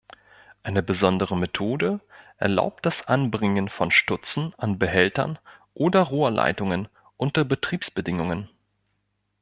Eine 0.63 0.81
besondere 0.81 1.37
Methode 1.37 1.99
erlaubt 2.37 2.87
das 2.87 3.07
Anbringen 3.07 3.69
von 3.69 3.91
Stutzen 3.91 4.51
an 4.57 4.79
Behältern 4.79 5.37
oder 5.75 6.01
Rohrleitungen 6.01 6.89
unter 7.17 7.43
Betriebsbedingungen. 7.45 8.49